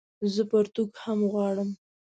[0.33, 1.69] زه پرتوګ هم غواړم